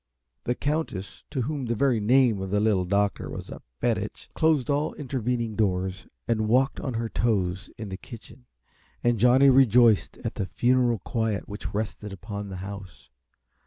The 0.45 0.55
Countess, 0.55 1.25
to 1.29 1.43
whom 1.43 1.67
the 1.67 1.75
very 1.75 1.99
name 1.99 2.41
of 2.41 2.49
the 2.49 2.59
Little 2.59 2.85
Doctor 2.85 3.29
was 3.29 3.51
a 3.51 3.61
fetich, 3.79 4.31
closed 4.33 4.67
all 4.67 4.95
intervening 4.95 5.55
doors 5.55 6.07
and 6.27 6.47
walked 6.47 6.79
on 6.79 6.95
her 6.95 7.07
toes 7.07 7.69
in 7.77 7.89
the 7.89 7.97
kitchen, 7.97 8.47
and 9.03 9.19
Johnny 9.19 9.51
rejoiced 9.51 10.17
at 10.23 10.33
the 10.33 10.47
funeral 10.47 10.97
quiet 10.97 11.47
which 11.47 11.71
rested 11.75 12.11
upon 12.13 12.49
the 12.49 12.57
house. 12.65 13.11